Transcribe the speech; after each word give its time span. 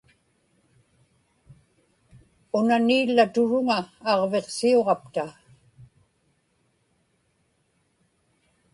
unaniillaturuŋa 2.59 3.77
aġviqsiuġapta 4.11 5.25